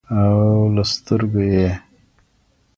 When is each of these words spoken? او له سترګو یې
او 0.21 0.35
له 0.75 0.83
سترګو 0.93 1.41
یې 1.53 1.69